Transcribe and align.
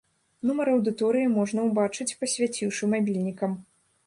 Нумар 0.49 0.71
аўдыторыі 0.75 1.27
можна 1.37 1.67
ўбачыць, 1.69 2.09
пасвяціўшы 2.23 2.91
мабільнікам. 2.97 3.51